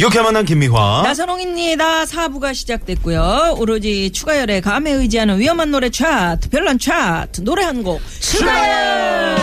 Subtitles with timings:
[0.00, 1.02] 유쾌 만난 김미화.
[1.04, 2.06] 나선홍입니다.
[2.06, 3.56] 사부가 시작됐고요.
[3.58, 8.00] 오로지 추가열의 감에 의지하는 위험한 노래 차트, 별난 차트, 노래 한 곡.
[8.20, 9.36] 추가열!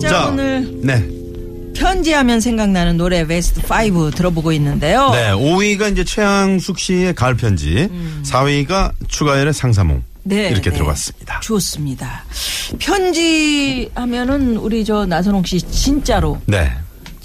[0.00, 1.04] 자, 자, 오늘 네.
[1.74, 5.10] 편지하면 생각나는 노래 베스트 5 들어보고 있는데요.
[5.10, 5.32] 네.
[5.32, 7.88] 5위가 이제 최양숙 씨의 가을 편지,
[8.22, 9.96] 4위가 추가열의 상사몽.
[9.96, 10.04] 음.
[10.22, 10.76] 네, 이렇게 네.
[10.76, 11.40] 들어봤습니다.
[11.40, 12.24] 좋습니다.
[12.78, 16.70] 편지 하면은 우리 저 나선홍 씨 진짜로 네.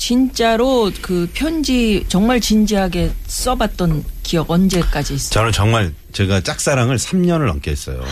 [0.04, 5.32] 진짜로 그 편지 정말 진지하게 써봤던 기억 언제까지 있어요?
[5.32, 8.04] 저는 정말 제가 짝사랑을 3년을 넘게 했어요.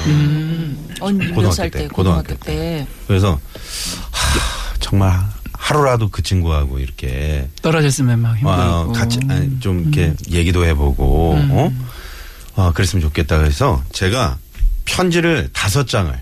[1.02, 1.88] 언, 고등학교 때, 때?
[1.90, 2.88] 고등학교 때.
[3.08, 3.38] 그래서
[4.10, 4.40] 하,
[4.80, 5.20] 정말
[5.52, 8.50] 하루라도 그 친구하고 이렇게 떨어졌으면 막 힘들고.
[8.54, 11.74] 어, 같이 아니, 좀 이렇게 얘기도 해보고 어?
[12.56, 14.38] 어, 그랬으면 좋겠다 그래서 제가
[14.86, 16.18] 편지를 다섯 장을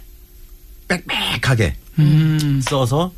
[0.88, 2.60] 빽빽하게 음.
[2.64, 3.12] 써서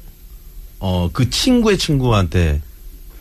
[0.82, 2.60] 어 그 친구의 친구한테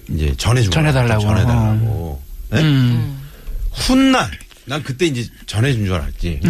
[0.08, 1.20] 이제 전해주고 전해달라고.
[1.22, 2.61] 전해달라고 네?
[2.62, 3.20] 음.
[3.72, 4.28] 훗날
[4.64, 6.41] 난 그때 이제 전해준 줄 알았지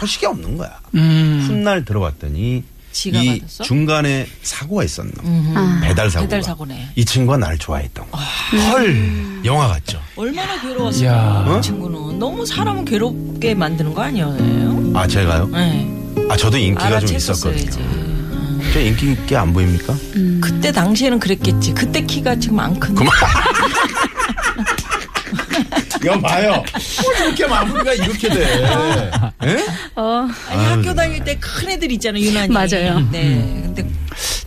[0.00, 1.44] 소식이 없는 거야 음.
[1.46, 2.62] 훗날 들어봤더니
[3.06, 3.64] 이 받았어?
[3.64, 5.80] 중간에 사고가 있었나 봐.
[5.82, 6.90] 배달 사고 배달 사고네.
[6.94, 8.22] 이 친구가 날 좋아했던 거야
[8.70, 11.02] 헐 영화 같죠 얼마나 괴로웠어요.
[11.04, 11.44] 이야.
[11.48, 14.92] 그 친구는 너무 사람을 괴롭게 만드는 거 아니에요?
[14.94, 15.88] 아 제가요 네.
[16.30, 17.16] 아 저도 인기가 좀.
[17.16, 18.03] 있었거든요
[18.74, 19.94] 저 인기 있게 안 보입니까
[20.42, 21.72] 그때 당시에는 그랬겠지.
[21.74, 23.04] 그때 키가 지금 안 큰데.
[23.04, 23.14] 그만
[26.02, 26.62] 이거 봐요
[27.02, 28.64] 뭐 이렇게 마무리가 이렇게 돼
[29.44, 29.64] 예?
[30.50, 32.52] 아니, 학교 다닐 때 큰 애들 있잖아요, 유난히.
[32.52, 32.98] 맞아요.
[33.12, 33.62] 네.
[33.64, 33.88] 근데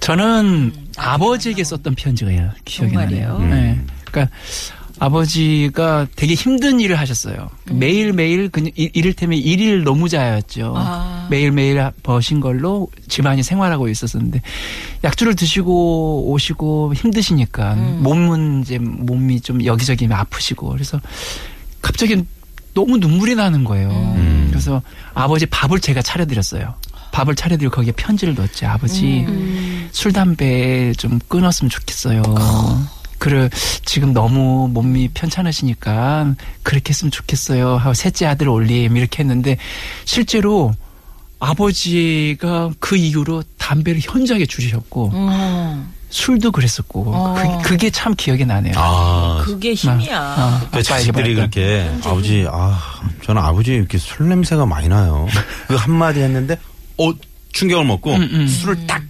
[0.02, 2.30] 저는 아버지에게 썼던 편지가
[2.66, 3.40] 기억이 정말이에요?
[3.40, 3.56] 나네요.
[3.56, 3.80] 네.
[4.12, 4.36] 그러니까
[5.00, 7.50] 아버지가 되게 힘든 일을 하셨어요.
[7.72, 10.74] 매일매일 그냥 이- 이를테면 일일 노무자였죠.
[10.76, 11.28] 아.
[11.30, 14.42] 매일매일 버신 걸로 집안이 생활하고 있었는데
[15.04, 21.00] 약주를 드시고 오시고 힘드시니까 몸은 이제 몸이 좀 여기저기 아프시고 그래서
[21.82, 22.24] 갑자기
[22.74, 23.90] 너무 눈물이 나는 거예요.
[24.50, 24.82] 그래서
[25.14, 26.76] 아버지 밥을 제가 차려드렸어요.
[27.12, 28.66] 밥을 차려드리고 거기에 편지를 넣었지.
[28.66, 29.26] 아버지
[29.92, 32.22] 술 담배 좀 끊었으면 좋겠어요.
[33.18, 33.50] 그래
[33.86, 37.78] 지금 너무 몸이 편찮으시니까 그렇게 했으면 좋겠어요.
[37.78, 39.58] 하고 셋째 아들 올림 이렇게 했는데
[40.06, 40.74] 실제로
[41.40, 47.62] 아버지가 그 이후로 담배를 현저하게 줄이셨고 음, 술도 그랬었고 어.
[47.64, 48.74] 그, 게참 기억이 나네요.
[48.76, 50.36] 아 그게 힘이야.
[50.38, 51.36] 어, 그 자식들이.
[51.36, 52.80] 그렇게 아버지 아
[53.24, 55.28] 저는 아버지 이렇게 술 냄새가 많이 나요.
[55.68, 56.58] 그 한마디 했는데
[56.98, 57.12] 어
[57.54, 58.48] 충격을 먹고 음, 음.
[58.48, 59.04] 술을 딱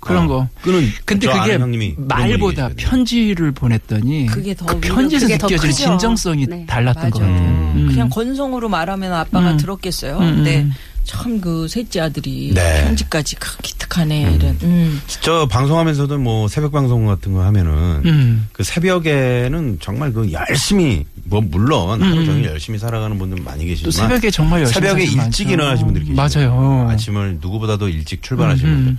[0.00, 0.48] 그런 어, 거.
[0.62, 1.58] 끄는 근데 저 그게
[1.96, 2.70] 말보다.
[2.76, 5.72] 편지를 보냈더니 그게 더 그 편지에서 느껴지는.
[5.72, 6.64] 진정성이 네.
[6.66, 7.32] 달랐던 것 맞아.
[7.32, 7.48] 같아요.
[7.76, 7.86] 음.
[7.90, 9.56] 그냥 건성으로 말하면 아빠가 음.
[9.58, 10.18] 들었겠어요.
[10.18, 10.72] 음, 근데 음.
[11.04, 12.84] 참그 셋째 아들이 네.
[12.84, 14.32] 편지까지 크- 기특하네.
[14.34, 14.56] 이런.
[14.62, 15.00] 음.
[15.20, 18.48] 저 방송하면서도 뭐 새벽 방송 같은 거 하면은 음.
[18.52, 23.90] 그 새벽에는 정말 그 열심히 뭐 물론 하루 종일 열심히 살아가는 분들 많이 계시지만 또
[23.90, 25.42] 새벽에 정말 열심히 새벽에 일찍 많죠.
[25.44, 26.38] 일어나신 분들이 계시죠.
[26.40, 26.88] 맞아요.
[26.90, 28.84] 아침을 누구보다도 일찍 출발하시는 음, 음.
[28.84, 28.98] 분들.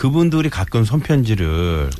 [0.00, 1.90] 그분들이 가끔 손편지를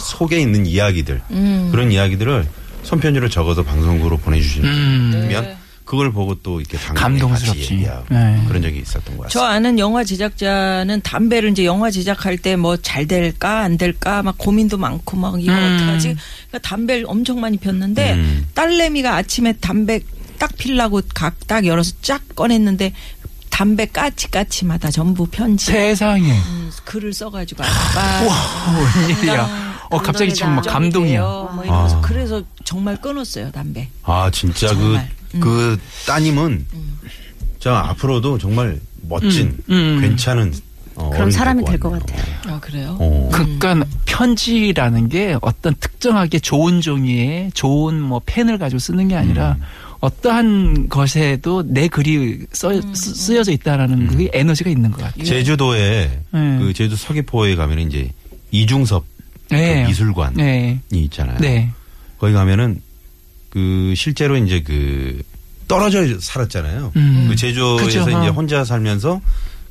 [0.00, 1.68] 속에 있는 이야기들 음.
[1.70, 2.46] 그런 이야기들을
[2.84, 5.56] 손편지를 적어서 방송국으로 보내주시면 음.
[5.84, 7.60] 그걸 보고 또 이렇게 감동스럽지.
[7.60, 8.42] 같이 얘기하고 네.
[8.48, 9.48] 그런 적이 있었던 것저 같습니다.
[9.50, 14.78] 아는 영화 제작자는 담배를 이제 영화 제작할 때 뭐 잘 될까 안 될까 막 고민도
[14.78, 15.74] 많고 막 이거 음.
[15.76, 16.16] 어떡하지?
[16.48, 18.46] 그러니까 담배를 엄청 많이 폈는데 음.
[18.54, 20.00] 딸내미가 아침에 담배
[20.38, 22.94] 딱 필라고 각 딱 열어서 쫙 꺼냈는데
[23.54, 26.32] 담배 까치까치마다 전부 편지 세상에.
[26.32, 28.34] 음, 글을 써가지고 아빠 와,
[29.06, 29.74] 웬일이야.
[29.90, 30.62] 어, 갑자기 지금 막.
[30.62, 31.22] 감동이야.
[31.22, 32.00] 뭐 이러면서 아.
[32.00, 33.88] 그래서 정말 끊었어요 담배.
[34.02, 35.10] 아 진짜 그, 정말.
[35.36, 35.40] 음.
[35.40, 36.66] 그 따님은
[37.60, 40.00] 저 앞으로도 정말 멋진 음, 음.
[40.00, 40.52] 괜찮은
[40.96, 42.34] 어, 그런 사람이 될될것것 같아요.
[42.48, 42.96] 아 그래요?
[42.98, 43.30] 어.
[43.32, 49.56] 그러니까 편지라는 게 어떤 특정하게 좋은 종이에 좋은 뭐 펜을 가지고 쓰는 게 아니라
[50.04, 55.24] 어떠한 것에도 내 글이 써, 쓰- 쓰여져 있다라는 그게 에너지가 있는 것 같아요.
[55.24, 56.58] 제주도에 네.
[56.58, 58.10] 그 제주 서귀포에 가면 이제
[58.50, 59.04] 이중섭
[59.50, 59.82] 네.
[59.84, 60.80] 그 미술관이 네.
[60.92, 61.38] 있잖아요.
[61.38, 61.70] 네.
[62.18, 62.82] 거기 가면은
[63.48, 65.22] 그 실제로 이제 그
[65.68, 66.92] 떨어져 살았잖아요.
[66.96, 67.26] 음.
[67.30, 68.00] 그 제주에서 그죠.
[68.02, 68.30] 이제 어.
[68.32, 69.22] 혼자 살면서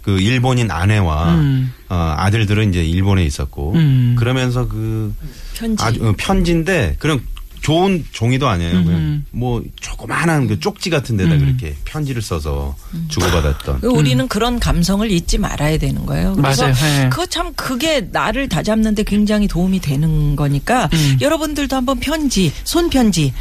[0.01, 1.71] 그 일본인 아내와 음.
[1.89, 4.15] 어, 아들들은 이제 일본에 있었고 음.
[4.17, 5.13] 그러면서 그
[5.53, 5.83] 편지.
[5.83, 7.21] 아주 어, 편지인데 그냥
[7.63, 8.83] 좋은 종이도 아니에요.
[8.83, 12.75] 그냥 뭐 조그마한 그 쪽지 같은 데다 그렇게 편지를 써서
[13.07, 13.81] 주고받았던.
[13.81, 16.35] 그 우리는 그런 감성을 잊지 말아야 되는 거예요.
[16.35, 16.75] 그래서 맞아요.
[16.75, 17.09] 네.
[17.09, 21.17] 그거 참 그게 나를 다잡는데 굉장히 도움이 되는 거니까 음.
[21.21, 23.33] 여러분들도 한번 편지, 손편지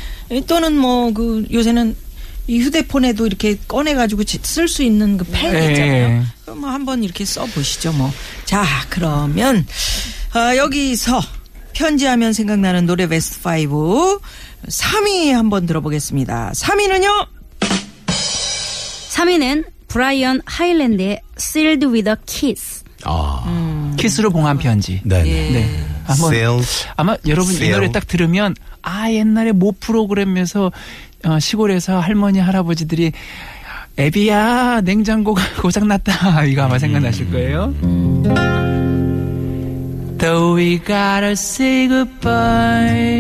[0.47, 1.97] 또는 뭐 그 요새는
[2.49, 5.71] 이 휴대폰에도 이렇게 꺼내가지고 쓸 수 있는 그펜 네.
[5.71, 6.25] 있잖아요.
[6.45, 8.13] 그럼 뭐 한번 이렇게 써보시죠 뭐.
[8.45, 9.65] 자 그러면
[10.35, 11.21] 어, 여기서
[11.73, 14.21] 편지하면 생각나는 노래 베스트 5
[14.69, 16.53] 3위 한번 들어보겠습니다.
[16.55, 17.27] 3위는요?
[19.11, 22.83] 3위는 브라이언 하일랜드의 Sealed with a Kiss.
[23.05, 25.01] 아, 키스로 봉한 편지.
[25.05, 25.51] 네네.
[25.51, 25.85] 네.
[26.05, 26.87] 한번 Sales.
[26.97, 27.71] 아마 여러분 이.
[27.71, 30.73] 노래 딱 들으면 아 옛날에 모 프로그램에서
[31.25, 33.13] 어, 시골에서 할머니 할아버지들이
[33.99, 37.75] 애비야 냉장고가 고장났다 이거 아마 생각나실 거예요.
[40.23, 43.19] Though we gotta say goodbye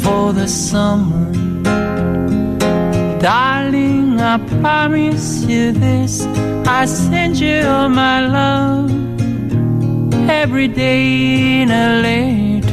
[0.00, 1.30] for the summer
[3.20, 6.24] Darling, I promise you this
[6.66, 8.90] I send you all my love
[10.30, 12.72] every day in a letter.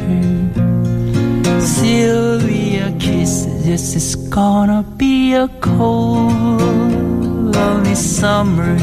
[1.60, 6.32] Sylvia kisses, This is gonna be a cold,
[7.54, 8.78] lonely summer.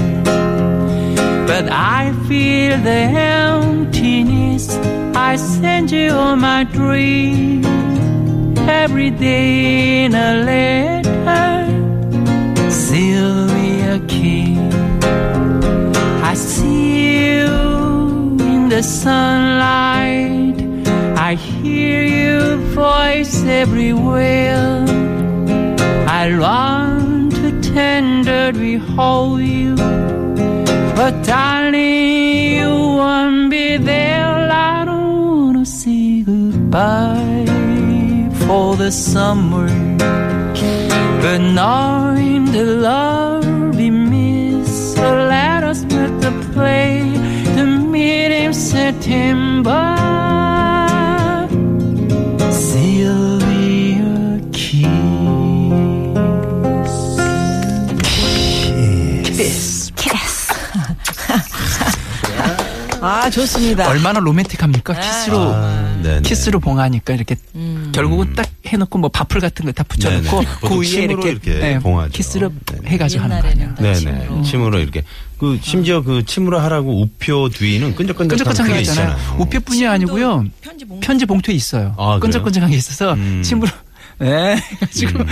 [1.45, 3.01] But I feel the
[3.37, 4.75] emptiness.
[5.15, 7.67] I send you all my dreams
[8.67, 11.11] every day in a letter.
[12.71, 15.03] Sylvia kiss.
[16.31, 17.47] I see you
[18.39, 20.57] in the sunlight.
[21.17, 24.85] I hear your voice everywhere.
[26.07, 29.75] I long to tenderly hold you.
[30.95, 34.47] But darling, you won't be there.
[34.51, 37.45] I don't wanna say goodbye
[38.45, 39.67] for the summer.
[41.23, 47.01] But knowing the love we miss, so let us put the play
[47.55, 49.87] to meet in September.
[52.51, 54.83] Sylvia Kiss.
[59.95, 60.42] Kiss.
[63.05, 63.89] 아 좋습니다.
[63.89, 64.93] 얼마나 로맨틱합니까?
[64.93, 66.21] 키스로 아, 네네.
[66.21, 67.91] 키스로 봉하니까 이렇게 음.
[67.93, 70.45] 결국은 딱 해놓고 뭐 밥풀 같은 거 다 붙여놓고 네네.
[70.61, 72.11] 보통 그 위에 침으로 이렇게, 이렇게 네, 봉하죠.
[72.11, 72.89] 키스를 네네.
[72.89, 73.75] 해가지고 하는 거 옛날에는 아니야.
[73.75, 73.95] 다 네네.
[74.27, 74.41] 침으로.
[74.43, 75.03] 침으로 이렇게.
[75.37, 79.09] 그, 심지어 그 침으로 하라고 우표 뒤에는 끈적끈적한 게 있잖아요.
[79.11, 79.37] 있잖아요.
[79.41, 80.45] 우표뿐이 아니고요.
[80.61, 81.05] 편지 봉투.
[81.05, 81.93] 편지 봉투에 있어요.
[81.97, 82.19] 아?
[82.21, 83.41] 끈적끈적한 게 있어서 음.
[83.43, 83.69] 침으로
[84.19, 85.27] 네 해가지고 딱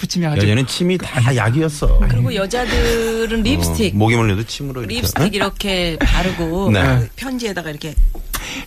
[0.00, 2.00] 붙이면 아주 예전엔 침이 다 약이었어.
[2.08, 3.94] 그리고 여자들은 립스틱.
[3.94, 4.94] 어, 목이 물려도 침으로 이렇게.
[4.96, 6.82] 립스틱 이렇게 바르고 네.
[6.82, 7.94] 그 편지에다가 이렇게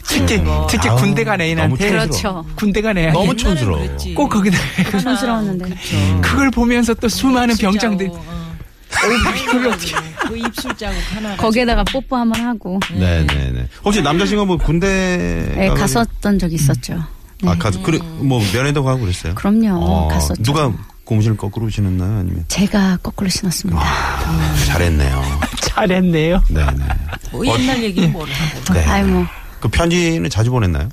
[0.07, 0.67] 특히 뭐.
[0.69, 2.45] 특히 아우, 군대 간 애인한테 너무 그렇죠.
[2.55, 3.97] 군대 간 애한테 너무 촌스러워.
[4.15, 4.57] 꼭 거기다
[5.01, 5.69] 촌스러웠는데.
[5.69, 6.21] 그쵸.
[6.21, 8.43] 그걸 보면서 또 수많은 병장들 어.
[8.89, 9.95] 그걸 어떻게
[10.27, 12.79] 그 입술 자국 하나 거기에다가 뽀뽀 한번 하고.
[12.91, 13.67] 네네네.
[13.83, 15.51] 혹시 남자친구 뭐 군대.
[15.55, 17.03] 네, 갔었던 적 있었죠.
[17.41, 17.49] 네.
[17.49, 19.35] 아, 가서, 그래, 뭐, 면회도 가고 그랬어요?
[19.35, 19.75] 그럼요.
[19.83, 20.41] 어, 갔었죠.
[20.43, 20.71] 누가
[21.05, 22.19] 고무신을 거꾸로 신었나요?
[22.19, 22.45] 아니면?
[22.47, 23.79] 제가 거꾸로 신었습니다.
[23.81, 25.21] 아, 잘했네요.
[25.61, 26.41] 잘했네요.
[26.49, 26.85] 네네.
[27.31, 28.73] 뭐 옛날 얘기는 뭘 하고.
[28.73, 28.85] 네.
[28.85, 29.25] 아이 뭐
[29.63, 30.89] 그 편지는 자주 보냈나요?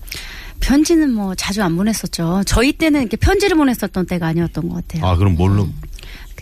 [0.61, 2.43] 편지는 뭐 자주 안 보냈었죠.
[2.47, 5.05] 저희 때는 이렇게 편지를 보냈었던 때가 아니었던 것 같아요.
[5.11, 5.69] 아, 그럼 뭘로?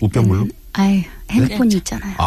[0.03, 0.47] 우편물로?
[0.75, 2.15] 아이 핸드폰이 있잖아요.
[2.19, 2.25] 아,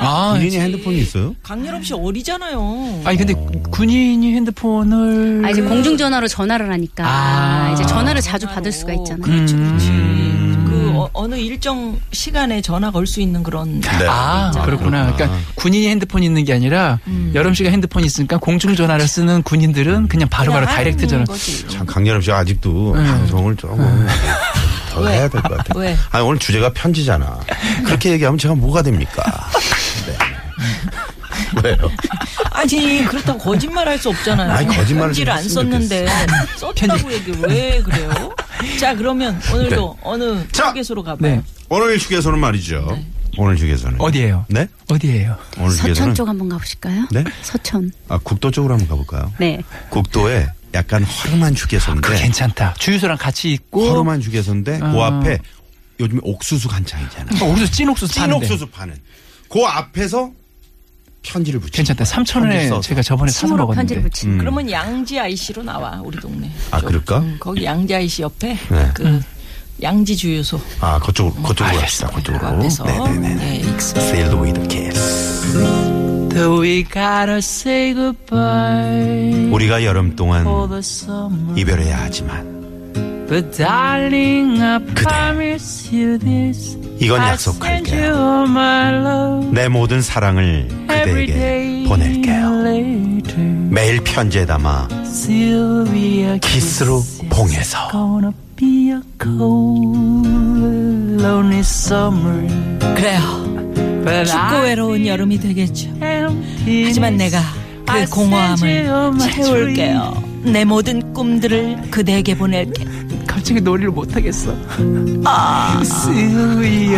[0.00, 0.60] 아, 군인이 그치.
[0.60, 1.36] 핸드폰이 있어요?
[1.44, 3.02] 강렬업 씨 어리잖아요.
[3.04, 3.32] 아니 근데
[3.70, 7.70] 군인이 핸드폰을 아, 이제 공중전화로 전화를 하니까 아.
[7.74, 9.22] 이제 전화를 자주 받을 수가 있잖아요.
[9.22, 9.88] 그렇지, 그렇지.
[9.90, 10.53] 음.
[10.94, 13.80] 그 어, 어느 일정 시간에 전화 걸수 있는 그런.
[13.80, 14.06] 네.
[14.08, 15.12] 아, 그렇구나.
[15.12, 16.98] 그러니까 군인이 핸드폰이 있는 게 아니라
[17.34, 21.24] 여름 씨가 핸드폰이 있으니까 공중 전화를 쓰는 군인들은 그냥 바로바로 그냥 다이렉트 전화.
[21.24, 21.66] 거지.
[21.68, 24.06] 참, 강렬업 씨가 아직도 방송을 조금
[24.90, 25.12] 더 왜?
[25.12, 25.80] 해야 될 것 같아요.
[25.82, 25.96] 왜?
[26.10, 27.40] 아니, 오늘 주제가 편지잖아.
[27.84, 29.22] 그렇게 얘기하면 제가 뭐가 됩니까?
[30.06, 30.16] 네.
[31.64, 31.76] 왜요?
[32.50, 34.50] 아니 그렇다고 거짓말 할 수 없잖아요.
[34.52, 36.06] 아니, 거짓말을 편지를 안좀 썼는데
[36.56, 38.34] 썼다고 얘기 왜 그래요?
[38.80, 40.70] 자 그러면 오늘도 어느 자.
[40.70, 41.36] 휴게소로 가봐요.
[41.36, 41.42] 네.
[41.68, 42.98] 오늘 휴게소는 말이죠.
[43.36, 44.00] 오늘 휴게소는.
[44.00, 44.46] 어디예요?
[44.48, 44.68] 네?
[44.88, 45.36] 어디예요?
[45.58, 45.94] 오늘 휴게소는.
[45.94, 47.06] 서천 쪽 한번 가보실까요?
[47.10, 47.24] 네?
[47.42, 47.90] 서천.
[48.08, 49.32] 아, 국도 쪽으로 한번 가볼까요?
[49.38, 49.60] 네.
[49.90, 52.06] 국도에 약간 허름한 휴게소인데.
[52.08, 52.74] 그 괜찮다.
[52.78, 55.02] 주유소랑 같이 있고 허름한 휴게소인데 그 어.
[55.04, 55.38] 앞에
[56.00, 57.42] 요즘에 옥수수 간장이잖아요.
[57.44, 58.44] 어, 옥수수 찐 옥수수 찐 파는데.
[58.46, 58.96] 옥수수 파는.
[59.48, 60.30] 그 앞에서
[61.24, 61.72] 편지를 붙이.
[61.72, 62.04] 괜찮다.
[62.04, 63.74] 3천 원에 제가 저번에 사서 먹었는데.
[63.76, 64.32] 편지를 붙인.
[64.32, 64.38] 음.
[64.38, 66.50] 그러면 양지 IC로 나와 우리 동네.
[66.70, 66.86] 아, 쪽.
[66.86, 67.18] 그럴까?
[67.18, 68.90] 음, 거기 양지 IC 옆에 네.
[68.94, 69.20] 그
[69.82, 72.06] 양지 주유소 아, 그쪽으로, 그쪽으로 알겠어.
[72.06, 72.08] 갑시다.
[72.08, 73.08] 그 그쪽으로.
[73.08, 73.34] 네네네.
[73.34, 73.98] 네, 익숙.
[73.98, 75.42] Sailed with a kiss.
[76.30, 80.44] Though we gotta say goodbye 우리가 여름 동안
[81.56, 82.53] 이별해야 하지만
[83.34, 86.78] but darling, I promise you this.
[87.00, 88.46] 이건 약속할게요.
[89.50, 92.64] 내 모든 사랑을 every 그대에게 day 보낼게요.
[92.64, 93.42] later.
[93.70, 94.86] 매일 편지에 담아
[96.40, 97.88] 키스로 봉해서.
[102.94, 103.20] 그래요.
[104.26, 105.90] 춥고 외로운 여름이 되겠죠.
[106.86, 107.40] 하지만 내가
[107.84, 110.33] 그 공허함을 채울게요.
[110.44, 112.84] 내 모든 꿈들을 그대에게 보낼게.
[113.26, 114.54] 갑자기 놀이를 못 하겠어.
[115.24, 115.82] 아.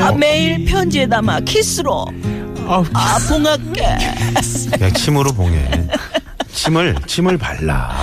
[0.03, 2.07] 아, 매일 편지에 담아 키스로
[2.67, 3.83] 아, 아 봉할게.
[4.73, 5.89] 그냥 침으로 봉해.
[6.53, 7.97] 침을 침을 발라.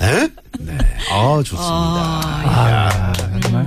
[0.00, 0.28] 에?
[0.60, 0.78] 네.
[1.12, 1.64] 아 좋습니다.
[1.66, 3.12] 아,
[3.42, 3.66] 정말.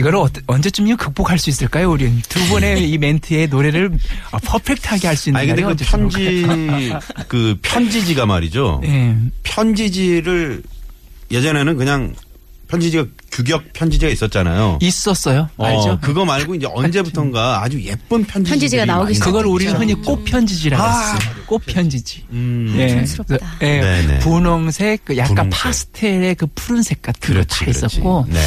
[0.00, 2.20] 이거를 어, 언제쯤이면 극복할 수 있을까요, 우린?
[2.28, 3.90] 두 번의 이 멘트의 노래를
[4.32, 6.92] 아, 퍼펙트하게 할 수 있는 아니 근데 그 언제쯤 편지?
[7.28, 8.80] 그 편지지가 말이죠.
[8.84, 9.16] 예.
[9.42, 10.62] 편지지를
[11.30, 12.14] 예전에는 그냥
[12.68, 14.78] 편지지가 규격 편지지가 있었잖아요.
[14.80, 15.48] 있었어요.
[15.56, 15.98] 어, 알죠?
[16.00, 19.94] 그거 말고 이제 언제부턴가 아주 예쁜 편지지 편지지가 나오기 그걸 우리는 흔히.
[19.94, 21.30] 꽃 편지지라고 아, 했어요.
[21.46, 22.24] 꽃편지지.
[22.30, 22.72] 음.
[22.78, 22.88] 예.
[22.88, 23.36] 촌스럽다.
[23.58, 23.80] 그, 예.
[23.80, 24.18] 네네.
[24.20, 25.60] 분홍색, 그 약간 분홍색.
[25.60, 27.78] 파스텔의 그 푸른색 같은 거 그렇지, 다 그렇지.
[27.96, 28.26] 있었고.
[28.28, 28.40] 네.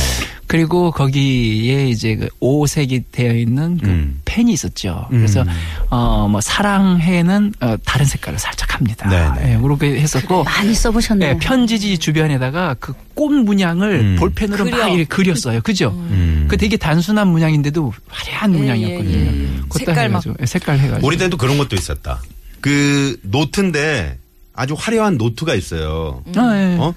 [0.47, 4.21] 그리고 거기에 이제 그 오색이 되어 있는 그 음.
[4.25, 5.07] 펜이 있었죠.
[5.11, 5.17] 음.
[5.19, 5.43] 그래서
[5.89, 9.09] 어뭐 사랑해는 어 다른 색깔을 살짝 합니다.
[9.09, 9.53] 네네.
[9.53, 11.29] 예, 그렇게 했었고 많이 써보셨네요.
[11.31, 14.15] 예, 편지지 주변에다가 그 꽃 문양을 음.
[14.19, 14.75] 볼펜으로 그려.
[14.77, 15.61] 막 이렇게 그렸어요.
[15.61, 15.89] 그죠?
[16.09, 16.47] 음.
[16.49, 19.15] 그 되게 단순한 문양인데도 화려한 예, 문양이었거든요.
[19.17, 19.47] 예, 예.
[19.71, 21.07] 색깔 막- 해가지고, 예, 색깔 해가지고.
[21.07, 22.19] 우리 때도 그런 것도 있었다.
[22.59, 24.17] 그 노트인데
[24.55, 26.23] 아주 화려한 노트가 있어요.
[26.35, 26.77] 아, 예.
[26.79, 26.95] 어?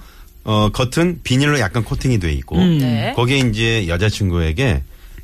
[0.49, 2.79] 어, 겉은 비닐로 약간 코팅이 돼 있고 음.
[2.79, 3.12] 네.
[3.17, 4.83] 거기에 이제 여자친구에게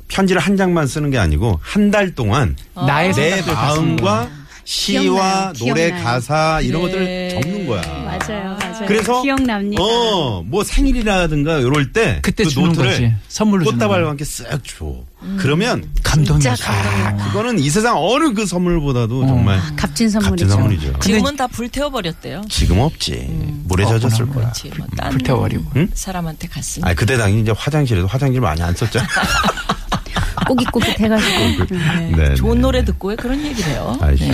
[0.09, 4.29] 편지를 한 장만 쓰는 게 아니고 한 달 동안 나의 내 마음과
[4.65, 5.53] 시와 기억나요.
[5.59, 6.03] 노래 기억나요.
[6.03, 6.87] 가사 이런 네.
[6.87, 7.81] 것들을 적는 거야.
[7.81, 8.87] 맞아요, 맞아요.
[8.87, 9.81] 그래서 기억납니다.
[9.81, 13.13] 어, 뭐 생일이라든가 이럴 때 그때 그 주는 노트를 거지.
[13.27, 14.09] 선물로 꽃다발과 거.
[14.09, 14.93] 함께 쓱 줘.
[15.37, 16.55] 그러면 감동이었어.
[16.55, 17.25] 진짜 감동이다.
[17.27, 20.49] 그거는 이 세상 어느 그 선물보다도 정말 값진 값진 선물이죠.
[20.49, 20.99] 선물이죠.
[20.99, 22.41] 지금은 다 불태워버렸대요.
[22.49, 23.27] 지금 없지.
[23.65, 24.51] 물에 젖었을 거야.
[24.77, 25.63] 뭐딴 불태워버리고.
[25.77, 25.87] 응?
[25.93, 26.85] 사람한테 갔으니.
[26.85, 29.07] 아 그때 당연히 이제 화장실에도 화장실 많이 안 썼잖아.
[30.47, 31.65] 꼬깃꼬깃 해가지고.
[31.69, 32.11] 네.
[32.15, 32.85] 네, 좋은 네, 노래 네.
[32.85, 33.97] 듣고 왜 그런 얘기를 해요?
[34.01, 34.29] 아이씨.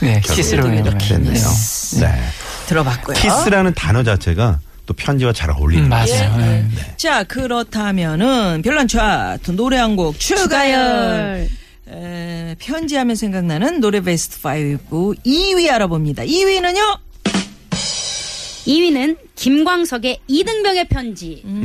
[0.00, 0.84] 네, 키스로 되게 해요.
[0.86, 1.48] 이렇게 됐네요.
[2.00, 2.22] 네.
[2.68, 3.16] 들어봤고요.
[3.16, 5.88] 키스라는 단어 자체가 또 편지와 잘 어울리는 음.
[5.88, 6.06] 맞아요.
[6.38, 6.46] 예, 예.
[6.62, 6.94] 네.
[6.96, 11.48] 자 그렇다면은 별난 차트 노래 한 곡 추가열
[11.90, 16.22] 에, 편지하면 생각나는 노래 베스트 5 2위 알아봅니다.
[16.24, 16.98] 2위는요?
[18.66, 21.40] 2위는 김광석의 이등병의 편지.
[21.46, 21.62] 음,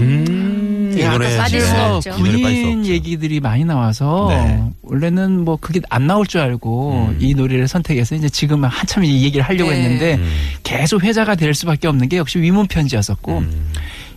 [1.03, 2.09] 이 예, 노래 빠질 네, 수가 그래서 없죠.
[2.11, 2.85] 이 노래 빠질 수 군인.
[2.85, 4.63] 얘기들이 많이 나와서 네.
[4.83, 7.17] 원래는 뭐 그게 안 나올 줄 알고 음.
[7.19, 9.81] 이 노래를 선택해서 이제 지금 한참 이 얘기를 하려고 네.
[9.83, 10.31] 했는데 음.
[10.63, 13.71] 계속 회자가 될 수밖에 없는 게 역시 위문 편지였었고 음.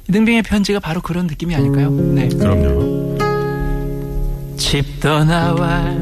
[0.08, 1.90] 이등병의 편지가 바로 그런 느낌이 아닐까요?
[1.90, 2.28] 네.
[2.28, 3.16] 그럼요.
[4.56, 5.94] 집 떠나와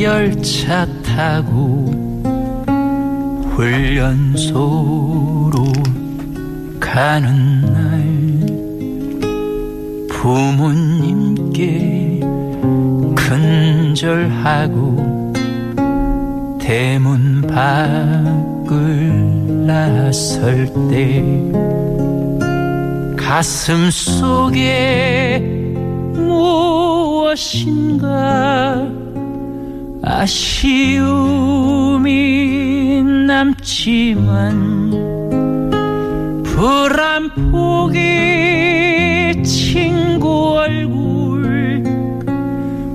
[0.00, 1.88] 열차 타고
[3.54, 5.52] 훈련소로
[6.80, 7.87] 가는 날
[10.28, 12.20] 부모님께
[13.16, 14.52] 큰절하고
[16.60, 18.76] 대문 밖을
[19.66, 21.24] 나설 때
[23.16, 25.38] 가슴 속에
[26.14, 27.66] 무엇인가
[30.02, 31.42] 아쉬움이
[33.26, 34.90] 남지만
[36.44, 38.87] 불안 포기
[39.42, 41.82] 친구 얼굴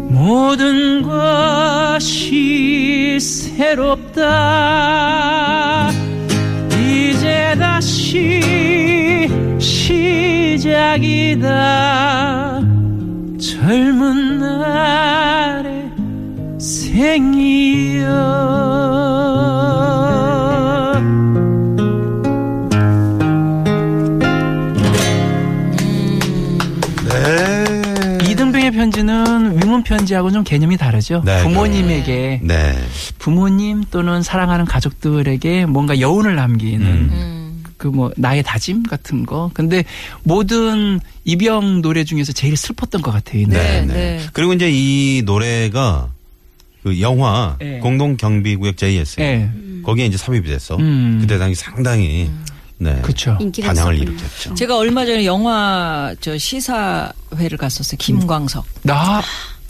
[0.10, 4.24] 모든 것이 새롭다.
[6.72, 8.74] 이제 다시
[10.54, 11.50] 시작이다.
[13.40, 15.90] 젊은 날의
[16.60, 18.04] 생이여
[29.94, 31.22] 편지는 위문 편지하고 좀 개념이 다르죠.
[31.26, 32.76] 네, 부모님에게 네.
[33.20, 37.64] 부모님 또는 사랑하는 가족들에게 뭔가 여운을 남기는 음.
[37.78, 39.52] 그뭐 나의 다짐 같은 거.
[39.54, 39.84] 근데
[40.24, 43.48] 모든 이병 노래 중에서 제일 슬펐던 것 같아요.
[43.48, 43.94] 네, 네, 네.
[43.94, 44.20] 네.
[44.34, 46.10] 그리고 이제 이 노래가
[46.84, 47.80] 그 영화 네.
[47.80, 49.50] 공동 경비구역 JS 네.
[49.84, 50.78] 거기에 이제 삽입이 됐어.
[50.78, 51.20] 음.
[51.22, 52.30] 그때 당시 상당히
[52.78, 53.00] 네.
[53.02, 53.38] 그쵸.
[53.40, 54.00] 인기가 반향을.
[54.00, 54.56] 일으켰죠.
[54.56, 57.98] 제가 얼마 전에 영화 저 시사회를 갔었어요.
[57.98, 58.66] 김광석.
[58.84, 59.22] 나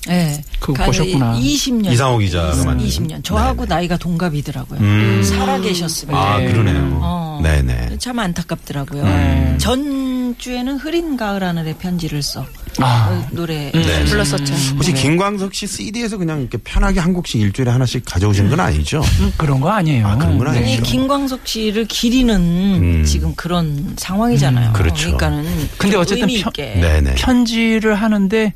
[0.08, 0.44] 네.
[0.60, 1.34] 그거 가- 보셨구나.
[1.40, 1.92] 20년.
[1.92, 2.86] 이상호 기자가 만든.
[2.88, 3.24] 20년.
[3.24, 4.80] 저하고 나이가 동갑이더라고요.
[4.80, 5.24] 음.
[5.24, 6.18] 살아 계셨습니다.
[6.20, 6.52] 아 네.
[6.52, 7.00] 그러네요.
[7.02, 7.40] 어.
[7.42, 7.98] 네네.
[8.00, 9.04] 참 안타깝더라고요.
[9.04, 9.56] 네.
[9.60, 12.46] 전 주에는 흐린 가을 하늘의 편지를 써
[12.80, 13.10] 아.
[13.12, 14.06] 어, 노래 네.
[14.06, 14.54] 불렀었죠.
[14.76, 19.02] 혹시 김광석 씨 CD에서 그냥 이렇게 편하게 한 곡씩 일주일에 하나씩 가져오신 건 아니죠?
[19.20, 20.08] 음, 그런 거 아니에요.
[20.08, 20.60] 아, 그런 건 네.
[20.60, 20.78] 아니죠.
[20.80, 23.04] 아니 김광석 씨를 기리는 음.
[23.06, 24.74] 지금 그런 상황이잖아요.
[24.74, 25.16] 그렇죠.
[25.16, 26.52] 그러니까는 근데 좀 어쨌든 편-.
[26.54, 27.16] 네네.
[27.16, 28.54] 편지를 하는데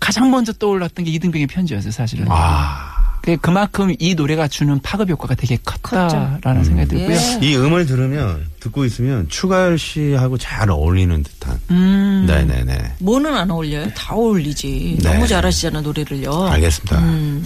[0.00, 2.26] 가장 먼저 떠올랐던 게 이등병의 편지였어요, 사실은.
[2.28, 2.96] 아.
[3.20, 7.14] 그- 그만큼 이 노래가 주는 파급 효과가 되게 컸다라는 생각이 들고요.
[7.16, 7.38] 예.
[7.42, 11.60] 이 음을 들으면 듣고 있으면 추가열 씨하고 잘 어울리는 듯한.
[11.70, 12.24] 음.
[12.26, 12.94] 네네네.
[13.00, 13.90] 뭐는 안 어울려요?
[13.94, 14.98] 다 어울리지.
[15.02, 15.12] 네.
[15.12, 16.44] 너무 잘하시잖아 노래를요.
[16.44, 16.98] 알겠습니다.
[17.00, 17.44] 음.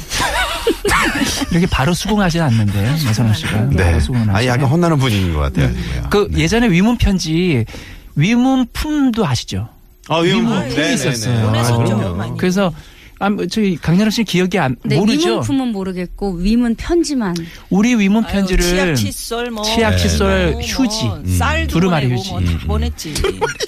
[1.50, 3.62] 이렇게 바로 수긍하진 않는데요, 나선호 씨가.
[3.70, 3.98] 네.
[4.28, 4.44] 아.
[4.46, 5.68] 약간 혼나는 분위기인 것 같아요.
[5.74, 6.10] 지금요.
[6.10, 6.42] 그 네.
[6.42, 7.64] 예전에 위문 편지
[8.14, 9.68] 위문 품도 아시죠?
[10.08, 11.46] 아, 위문 위문 품이 있었어요.
[11.46, 12.16] 보냈었죠, 그럼요.
[12.16, 12.36] 많이.
[12.38, 12.72] 그래서
[13.18, 15.28] 아, 뭐 저희 강렬호 씨 기억이 안 네, 모르죠.
[15.28, 17.36] 위문품은 모르겠고 위문 편지만
[17.70, 22.30] 우리 위문 편지를 치약 칫솔 뭐 치약, 칫솔, 뭐, 휴지, 뭐 쌀 두루마리 보내고 휴지.
[22.32, 22.58] 뭐다 음.
[22.66, 23.14] 보냈지.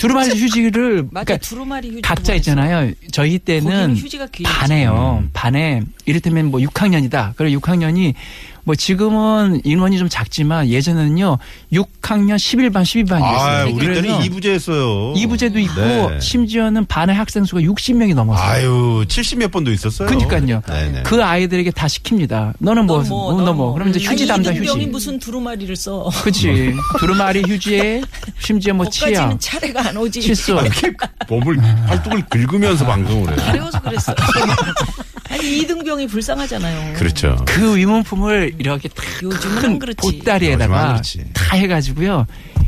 [0.01, 2.03] 두루마리 휴지를 맞아 그러니까 두루마리 휴지.
[2.03, 2.35] 각자 보냈어.
[2.35, 2.93] 있잖아요.
[3.13, 3.97] 저희 때는.
[4.43, 5.21] 반에요.
[5.23, 5.31] 음.
[5.33, 7.35] 반에 이를테면 뭐 6학년이다.
[7.37, 8.15] 그리고 6학년이
[8.65, 11.39] 뭐 지금은 인원이 좀 작지만 예전에는요
[11.73, 13.23] 6학년 11반 12반이었어요.
[13.23, 15.13] 아, 우리 때는 이부제였어요.
[15.17, 16.21] 이부제도 있고 네.
[16.21, 18.47] 심지어는 반의 학생 수가 60명이 넘었어요.
[18.47, 20.09] 아유, 70몇 번도 있었어요.
[20.09, 20.63] 그러니까요.
[20.63, 21.03] 네네.
[21.03, 22.55] 그 아이들에게 다 시킵니다.
[22.59, 23.75] 너는 뭐, 넌 뭐, 너, 넌 뭐.
[23.75, 24.87] 그럼 이제 휴지 아니, 담당 휴지.
[24.87, 26.11] 무슨 두루마리를 써.
[26.23, 26.75] 그치.
[26.99, 28.03] 두루마리 휴지에
[28.39, 30.21] 심지어 뭐 치약, 차례가 안 오지.
[30.23, 30.65] 칫솔.
[30.65, 30.93] 이렇게
[31.29, 31.57] 몸을
[31.87, 33.37] 팔뚝을 긁으면서 방송을 해요.
[33.37, 34.15] 가려워서 그랬어.
[35.35, 36.95] 아니 이등병이 불쌍하잖아요.
[36.95, 37.37] 그렇죠.
[37.45, 38.89] 그 위문품을 이렇게
[39.21, 39.97] 요즘은 큰 그렇지.
[40.07, 41.25] 요즘은 보따리에다가 그렇지.
[41.33, 42.27] 다 해가지고요.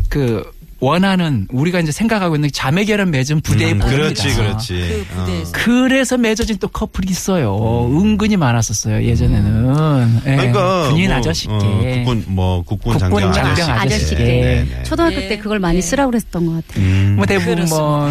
[0.08, 3.96] 그 원하는 우리가 이제 생각하고 있는 자매결연 맺은 부대에 음, 보냅니다.
[4.22, 4.74] 그렇지, 그렇지.
[5.08, 5.52] 그 부대에서.
[5.52, 7.88] 그래서 맺어진 또 커플이 있어요.
[7.90, 10.20] 은근히 많았었어요 예전에는.
[10.26, 10.36] 예.
[10.36, 11.52] 그러니까 군인 뭐, 아저씨께.
[11.52, 13.32] 어, 국군 뭐 국군 장병.
[13.32, 14.82] 장병 아저씨께 네 네.
[14.82, 15.80] 초등학교 예, 때 그걸 많이 예.
[15.80, 16.84] 쓰라고 그랬던 것 같아요.
[16.84, 17.14] 음.
[17.16, 18.10] 뭐 대부분 뭐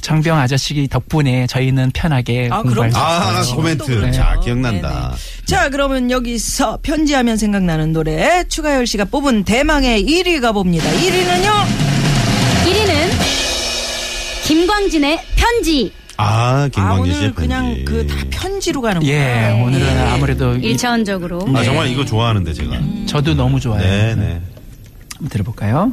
[0.00, 3.06] 장병 아저씨 덕분에 저희는 편하게 아, 공부할 수 그럼.
[3.12, 3.52] 있어요.
[3.52, 3.84] 아, 코멘트.
[3.84, 4.12] 그래요.
[4.12, 5.14] 자, 기억난다.
[5.44, 10.84] 자, 그러면 여기서 편지하면 생각나는 노래 추가열 씨가 뽑은 대망의 1위 가봅니다.
[10.90, 12.09] 1위는요?
[12.64, 15.92] 1위는 김광진의 편지.
[16.16, 17.84] 아, 아, 김광진 씨의 오늘 그냥 편지.
[17.84, 19.14] 그 다 편지로 가는 거예요.
[19.14, 21.56] 예, 오늘은 아무래도 이- 1차원적으로.
[21.56, 22.76] 아, 정말 이거 좋아하는데 제가.
[23.06, 23.80] 저도 너무 좋아요.
[23.80, 24.40] 네, 네.
[25.16, 25.92] 한번 들어볼까요?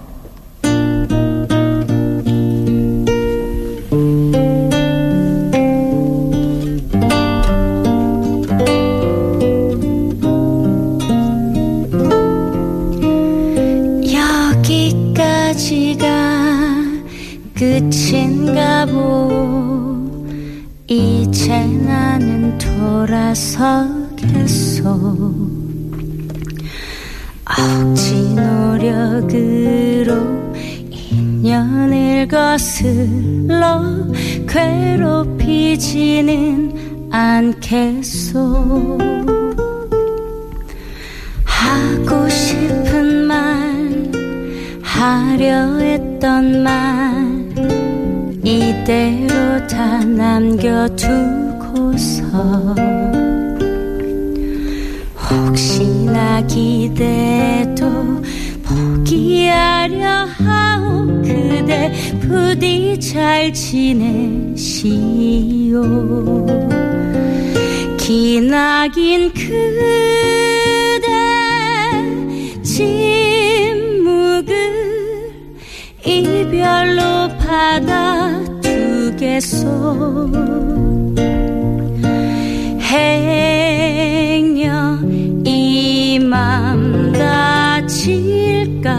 [36.47, 38.97] 괴롭히지는 않겠소.
[41.43, 44.11] 하고 싶은 말
[44.81, 46.73] 하려 했던 말
[48.43, 51.07] 이대로 다 남겨두고서.
[55.29, 57.85] 혹시나 기대도
[58.63, 60.07] 포기하려
[60.37, 61.91] 하오 그대
[62.27, 64.57] 부디 잘 지내시오.
[67.97, 71.07] 기나긴 그대
[72.61, 74.53] 침묵을
[76.05, 79.07] 이별로 받아두겠소.
[82.81, 84.99] 행여
[85.45, 88.97] 이맘 다칠까?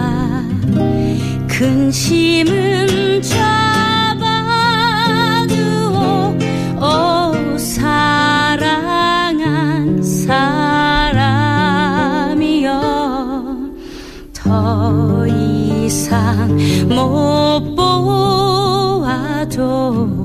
[1.47, 2.78] 근심은
[19.59, 20.18] 보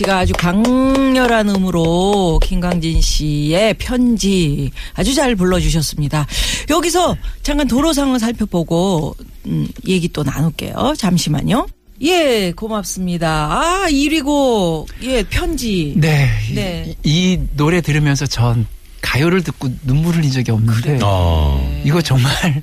[0.00, 6.26] 씨가 아주 강렬한 음으로 김광진 씨의 편지 아주 잘 불러주셨습니다.
[6.70, 10.94] 여기서 잠깐 도로 상황 살펴보고 음, 얘기 또 나눌게요.
[10.96, 11.66] 잠시만요.
[12.02, 13.28] 예, 고맙습니다.
[13.28, 15.92] 아, 1위고, 예, 편지.
[15.96, 16.30] 네.
[16.54, 16.94] 네.
[17.02, 18.66] 이, 이 노래 들으면서 전
[19.02, 21.82] 가요를 듣고 눈물 흘린 적이 없는데 어.
[21.84, 22.62] 이거 정말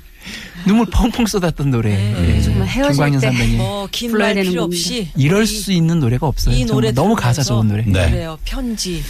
[0.68, 1.90] 눈물 펑펑 쏟았던 노래.
[2.36, 2.40] 예.
[2.42, 3.56] 정말 헤어질 김광현 때 선배님.
[3.58, 4.62] 뭐, 긴 불러야 말 되는 필요.
[4.64, 5.08] 없이.
[5.16, 6.54] 이럴 이- 수 있는 노래가 없어요.
[6.54, 7.82] 이 노래 너무 가사 좋은 노래.
[7.86, 8.10] 네.
[8.10, 8.38] 그래요.
[8.44, 9.02] 편지.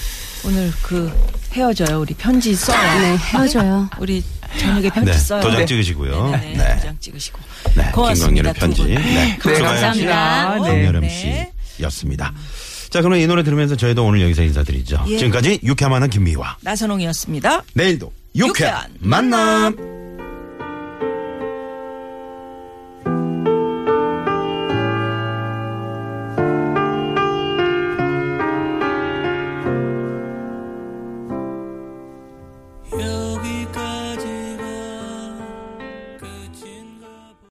[0.44, 1.12] 오늘 그
[1.52, 2.00] 헤어져요.
[2.00, 3.00] 우리 편지 써요.
[3.00, 3.90] 네, 헤어져요.
[3.98, 4.22] 우리
[4.56, 5.40] 저녁에 편지 네, 써요.
[5.42, 6.30] 도장 찍으시고요.
[6.30, 6.74] 네네, 네.
[6.76, 7.38] 도장 찍으시고.
[7.74, 8.52] 네, 고맙습니다.
[8.52, 8.76] 김광렬의 편지.
[8.76, 8.94] 두 분.
[9.52, 10.58] 네, 감사합니다.
[10.64, 11.00] 씨, 네.
[11.00, 11.52] 네.
[11.76, 12.32] 씨였습니다.
[12.90, 15.04] 자, 그러면 이 노래 들으면서 저희도 오늘 여기서 인사드리죠.
[15.08, 15.18] 예.
[15.18, 16.56] 지금까지 유쾌한 만남 김미화.
[16.62, 17.64] 나선홍이었습니다.
[17.74, 19.97] 내일도 유쾌한 유쾌한 만남.